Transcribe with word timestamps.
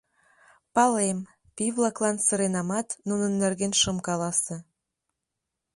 —Палем,— 0.75 1.19
пий-влаклан 1.55 2.15
сыренамат, 2.25 2.87
нунын 3.07 3.31
нерген 3.41 3.73
шым 3.81 3.97
каласе. 4.07 4.55